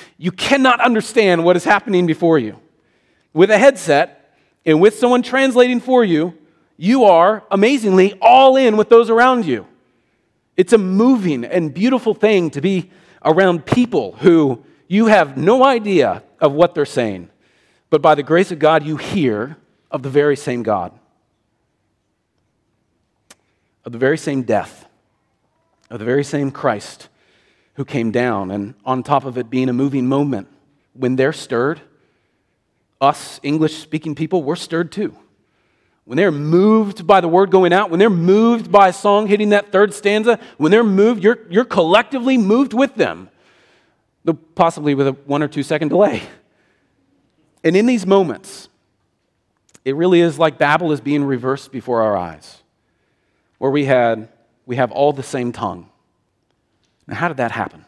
[0.18, 2.58] you cannot understand what is happening before you.
[3.34, 6.38] With a headset and with someone translating for you,
[6.76, 9.66] you are amazingly all in with those around you.
[10.56, 12.90] It's a moving and beautiful thing to be
[13.24, 17.30] around people who you have no idea of what they're saying,
[17.90, 19.56] but by the grace of God, you hear
[19.90, 20.92] of the very same God,
[23.84, 24.86] of the very same death,
[25.90, 27.08] of the very same Christ
[27.74, 30.48] who came down, and on top of it being a moving moment,
[30.94, 31.80] when they're stirred,
[33.00, 35.16] us English speaking people, we're stirred too.
[36.06, 39.50] When they're moved by the word going out, when they're moved by a song hitting
[39.50, 43.28] that third stanza, when they're moved, you're, you're collectively moved with them
[44.54, 46.22] possibly with a one or two second delay.
[47.62, 48.68] And in these moments,
[49.84, 52.62] it really is like Babel is being reversed before our eyes,
[53.58, 54.28] where we, had,
[54.64, 55.88] we have all the same tongue.
[57.06, 57.84] Now, how did that happen?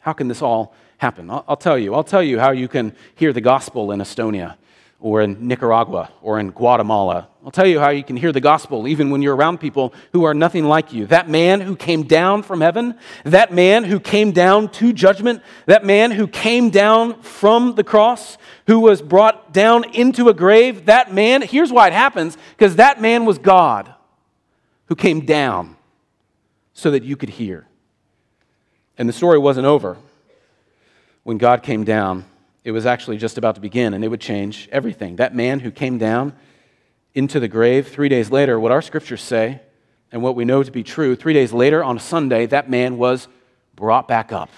[0.00, 1.30] How can this all happen?
[1.30, 1.94] I'll, I'll tell you.
[1.94, 4.56] I'll tell you how you can hear the gospel in Estonia
[5.00, 7.28] or in Nicaragua or in Guatemala.
[7.44, 10.24] I'll tell you how you can hear the gospel even when you're around people who
[10.24, 11.06] are nothing like you.
[11.06, 15.84] That man who came down from heaven, that man who came down to judgment, that
[15.84, 21.12] man who came down from the cross, who was brought down into a grave, that
[21.12, 23.92] man, here's why it happens because that man was God
[24.86, 25.76] who came down
[26.72, 27.66] so that you could hear.
[28.98, 29.98] And the story wasn't over
[31.22, 32.24] when God came down
[32.66, 35.16] it was actually just about to begin, and it would change everything.
[35.16, 36.32] That man who came down
[37.14, 39.60] into the grave three days later, what our scriptures say,
[40.10, 43.28] and what we know to be true, three days later on Sunday, that man was
[43.76, 44.50] brought back up.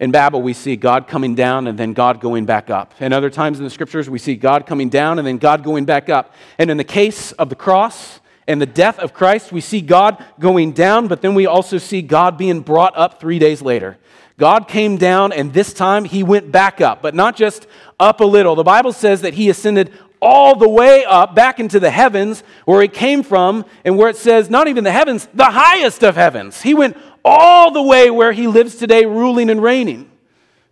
[0.00, 2.94] In Babel, we see God coming down and then God going back up.
[2.98, 5.84] And other times in the scriptures, we see God coming down and then God going
[5.84, 6.34] back up.
[6.58, 8.18] And in the case of the cross
[8.48, 12.02] and the death of Christ, we see God going down, but then we also see
[12.02, 13.98] God being brought up three days later.
[14.42, 17.68] God came down, and this time he went back up, but not just
[18.00, 18.56] up a little.
[18.56, 22.82] The Bible says that he ascended all the way up back into the heavens where
[22.82, 26.60] he came from, and where it says, not even the heavens, the highest of heavens.
[26.60, 30.10] He went all the way where he lives today, ruling and reigning.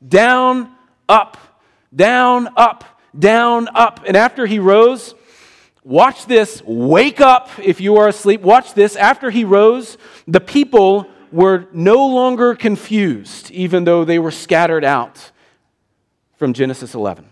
[0.04, 0.74] Down,
[1.08, 1.36] up,
[1.94, 4.00] down, up, down, up.
[4.04, 5.14] And after he rose,
[5.84, 8.40] watch this, wake up if you are asleep.
[8.40, 8.96] Watch this.
[8.96, 15.30] After he rose, the people were no longer confused, even though they were scattered out
[16.36, 17.26] from Genesis 11.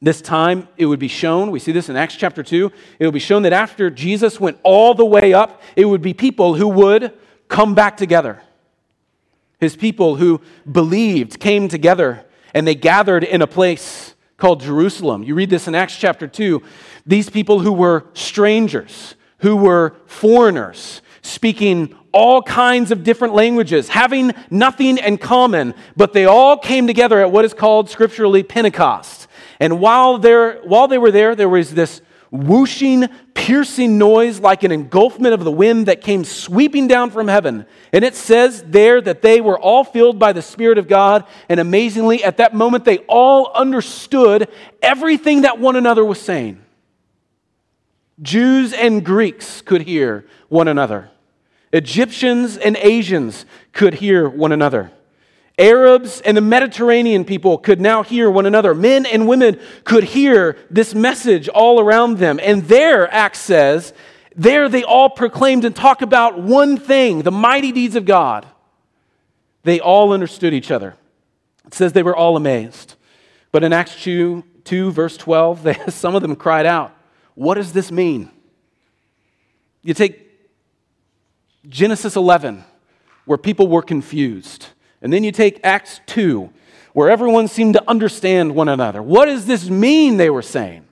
[0.00, 3.14] This time it would be shown, we see this in Acts chapter 2, it would
[3.14, 6.66] be shown that after Jesus went all the way up, it would be people who
[6.68, 7.12] would
[7.48, 8.42] come back together.
[9.60, 15.22] His people who believed came together and they gathered in a place called Jerusalem.
[15.22, 16.62] You read this in Acts chapter 2.
[17.06, 24.32] These people who were strangers, who were foreigners, speaking all kinds of different languages, having
[24.50, 29.28] nothing in common, but they all came together at what is called scripturally Pentecost.
[29.58, 30.20] And while,
[30.64, 35.52] while they were there, there was this whooshing, piercing noise like an engulfment of the
[35.52, 37.66] wind that came sweeping down from heaven.
[37.92, 41.26] And it says there that they were all filled by the Spirit of God.
[41.48, 44.48] And amazingly, at that moment, they all understood
[44.82, 46.62] everything that one another was saying.
[48.20, 51.10] Jews and Greeks could hear one another.
[51.72, 54.92] Egyptians and Asians could hear one another.
[55.58, 58.74] Arabs and the Mediterranean people could now hear one another.
[58.74, 62.40] Men and women could hear this message all around them.
[62.42, 63.92] And there, Acts says,
[64.34, 68.46] there they all proclaimed and talked about one thing the mighty deeds of God.
[69.64, 70.96] They all understood each other.
[71.66, 72.96] It says they were all amazed.
[73.52, 76.96] But in Acts 2, 2 verse 12, they, some of them cried out,
[77.34, 78.30] What does this mean?
[79.82, 80.28] You take
[81.68, 82.64] Genesis 11,
[83.24, 84.66] where people were confused.
[85.00, 86.50] And then you take Acts 2,
[86.92, 89.02] where everyone seemed to understand one another.
[89.02, 90.84] What does this mean, they were saying?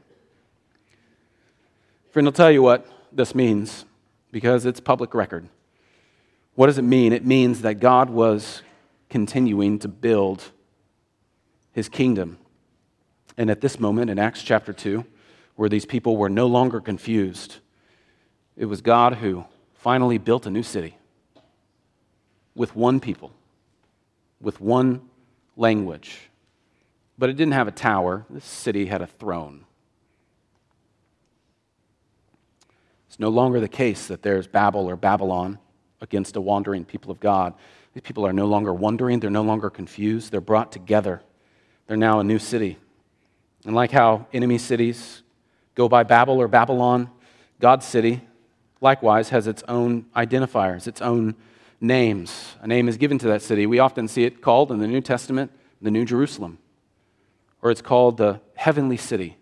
[2.11, 3.84] Friend, I'll tell you what this means
[4.32, 5.49] because it's public record.
[6.55, 7.12] What does it mean?
[7.12, 8.62] It means that God was
[9.09, 10.51] continuing to build
[11.72, 12.38] his kingdom.
[13.36, 15.05] And at this moment in Acts chapter 2,
[15.61, 17.57] where these people were no longer confused,
[18.57, 19.45] it was God who
[19.75, 20.97] finally built a new city
[22.55, 23.31] with one people,
[24.41, 25.03] with one
[25.59, 26.31] language.
[27.19, 29.67] But it didn't have a tower, this city had a throne.
[33.07, 35.59] It's no longer the case that there's Babel or Babylon
[36.01, 37.53] against a wandering people of God.
[37.93, 41.21] These people are no longer wandering, they're no longer confused, they're brought together.
[41.87, 42.79] They're now a new city.
[43.67, 45.23] And like how enemy cities
[45.81, 47.09] go by Babel or Babylon,
[47.59, 48.20] God's city
[48.83, 51.35] likewise has its own identifiers, its own
[51.81, 52.57] names.
[52.61, 53.64] A name is given to that city.
[53.64, 55.51] We often see it called in the New Testament
[55.81, 56.59] the New Jerusalem,
[57.62, 59.39] or it's called the heavenly city.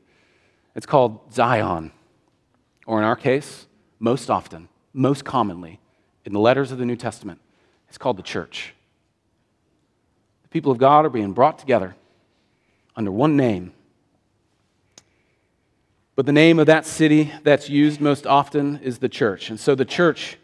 [0.76, 1.90] It's called Zion,
[2.86, 3.66] or in our case,
[3.98, 5.80] most often, most commonly,
[6.24, 7.40] in the letters of the New Testament,
[7.88, 8.74] it's called the church.
[10.42, 11.96] The people of God are being brought together
[12.94, 13.72] under one name.
[16.18, 19.50] But the name of that city that's used most often is the church.
[19.50, 20.36] And so the church,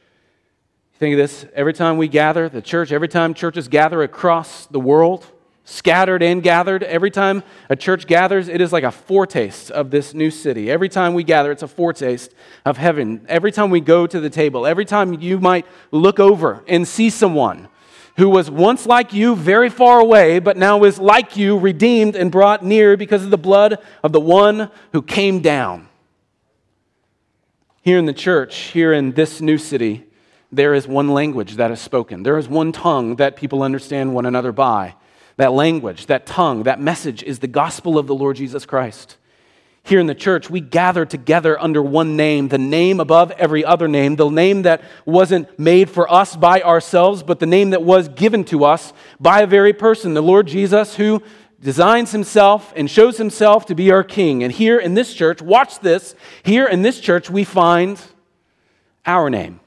[1.01, 4.79] think of this, every time we gather, the church, every time churches gather across the
[4.79, 5.27] world,
[5.65, 6.85] scattered and gathered.
[6.85, 10.71] Every time a church gathers, it is like a foretaste of this new city.
[10.71, 12.33] Every time we gather, it's a foretaste
[12.65, 13.27] of heaven.
[13.29, 17.11] Every time we go to the table, every time you might look over and see
[17.11, 17.67] someone
[18.17, 22.31] who was once like you, very far away, but now is like you, redeemed and
[22.31, 25.89] brought near because of the blood of the one who came down.
[27.83, 30.05] Here in the church, here in this new city,
[30.53, 32.23] there is one language that is spoken.
[32.23, 34.95] There is one tongue that people understand one another by.
[35.37, 39.17] That language, that tongue, that message is the gospel of the Lord Jesus Christ.
[39.87, 43.87] Here in the church, we gather together under one name, the name above every other
[43.87, 48.09] name, the name that wasn't made for us by ourselves, but the name that was
[48.09, 51.23] given to us by a very person, the Lord Jesus, who
[51.61, 54.43] designs himself and shows himself to be our king.
[54.43, 58.01] And here in this church, watch this, here in this church, we find
[59.05, 59.61] our name.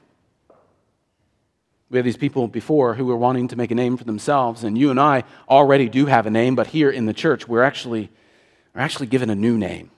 [1.90, 4.76] We have these people before who were wanting to make a name for themselves, and
[4.76, 8.10] you and I already do have a name, but here in the church, we're actually,
[8.74, 9.92] we're actually given a new name.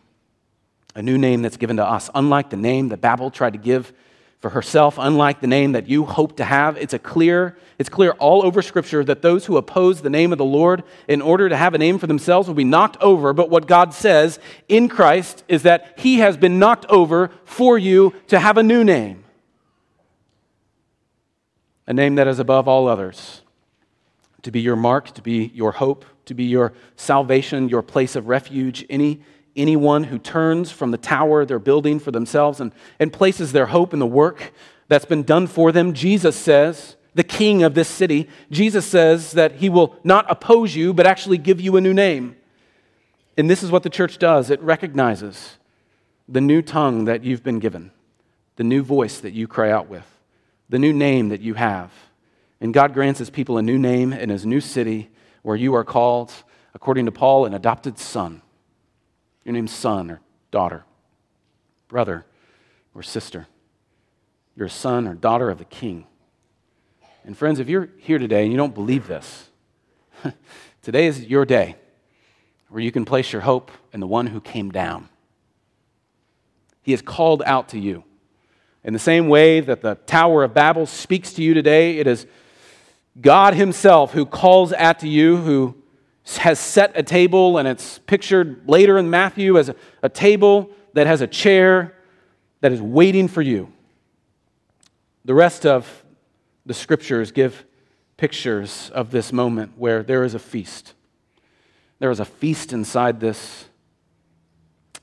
[0.95, 2.11] A new name that's given to us.
[2.15, 3.93] Unlike the name that Babel tried to give
[4.41, 8.13] for herself, unlike the name that you hope to have, it's a clear, it's clear
[8.13, 11.57] all over Scripture that those who oppose the name of the Lord in order to
[11.57, 13.35] have a name for themselves will be knocked over.
[13.35, 18.15] But what God says in Christ is that He has been knocked over for you
[18.29, 19.25] to have a new name
[21.91, 23.43] a name that is above all others,
[24.43, 28.29] to be your mark, to be your hope, to be your salvation, your place of
[28.29, 28.87] refuge.
[28.89, 29.21] Any,
[29.57, 33.93] anyone who turns from the tower they're building for themselves and, and places their hope
[33.93, 34.53] in the work
[34.89, 39.57] that's been done for them, Jesus says, the king of this city, Jesus says that
[39.57, 42.37] he will not oppose you, but actually give you a new name.
[43.37, 45.59] And this is what the church does it recognizes
[46.29, 47.91] the new tongue that you've been given,
[48.57, 50.07] the new voice that you cry out with
[50.71, 51.91] the new name that you have.
[52.61, 55.11] And God grants his people a new name in his new city
[55.43, 56.33] where you are called,
[56.75, 58.41] according to Paul, an adopted son.
[59.45, 60.21] Your name's son or
[60.51, 60.85] daughter,
[61.89, 62.27] brother
[62.95, 63.47] or sister.
[64.57, 66.07] You're a son or daughter of the king.
[67.25, 69.49] And friends, if you're here today and you don't believe this,
[70.83, 71.77] today is your day
[72.69, 75.09] where you can place your hope in the one who came down.
[76.83, 78.05] He has called out to you.
[78.83, 82.27] In the same way that the Tower of Babel speaks to you today, it is
[83.21, 85.77] God Himself who calls out to you, who
[86.39, 91.07] has set a table, and it's pictured later in Matthew as a, a table that
[91.07, 91.95] has a chair
[92.61, 93.73] that is waiting for you.
[95.25, 96.05] The rest of
[96.67, 97.65] the scriptures give
[98.17, 100.95] pictures of this moment where there is a feast.
[101.99, 103.67] There is a feast inside this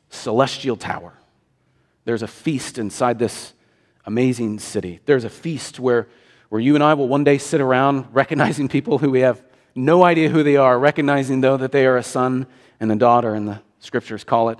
[0.09, 1.13] celestial tower.
[2.05, 3.53] There's a feast inside this
[4.05, 4.99] amazing city.
[5.05, 6.07] There's a feast where,
[6.49, 9.43] where you and I will one day sit around recognizing people who we have
[9.78, 12.47] no idea who they are, recognizing, though, that they are a son
[12.80, 14.59] and a daughter, and the scriptures call it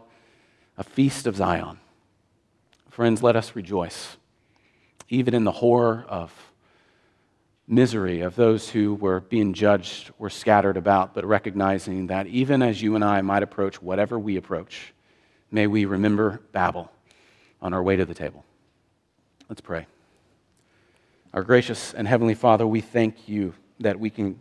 [0.78, 1.80] a feast of Zion.
[2.89, 4.18] Friends, let us rejoice,
[5.09, 6.32] even in the horror of
[7.68, 12.82] misery of those who were being judged were scattered about, but recognizing that even as
[12.82, 14.93] you and I might approach whatever we approach,
[15.51, 16.89] may we remember Babel
[17.61, 18.45] on our way to the table.
[19.49, 19.86] Let's pray.
[21.34, 24.39] Our gracious and heavenly Father, we thank you that we can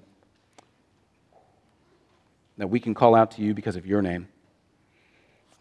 [2.58, 4.28] that we can call out to you because of your name.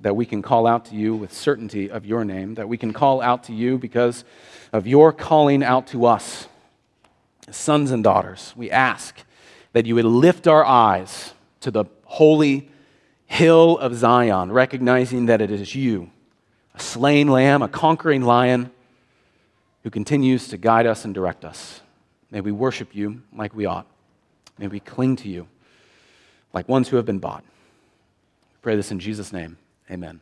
[0.01, 2.93] That we can call out to you with certainty of your name, that we can
[2.93, 4.23] call out to you because
[4.73, 6.47] of your calling out to us,
[7.49, 8.53] sons and daughters.
[8.55, 9.15] We ask
[9.73, 12.69] that you would lift our eyes to the holy
[13.25, 16.11] hill of Zion, recognizing that it is you,
[16.73, 18.71] a slain lamb, a conquering lion,
[19.83, 21.81] who continues to guide us and direct us.
[22.31, 23.87] May we worship you like we ought.
[24.57, 25.47] May we cling to you
[26.55, 27.43] like ones who have been bought.
[27.43, 29.57] We pray this in Jesus' name.
[29.91, 30.21] Amen.